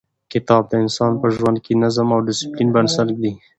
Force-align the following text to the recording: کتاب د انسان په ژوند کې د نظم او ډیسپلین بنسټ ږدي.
کتاب 0.33 0.63
د 0.67 0.73
انسان 0.83 1.11
په 1.21 1.27
ژوند 1.35 1.57
کې 1.65 1.73
د 1.75 1.79
نظم 1.83 2.07
او 2.15 2.19
ډیسپلین 2.27 2.69
بنسټ 2.75 3.07
ږدي. 3.15 3.33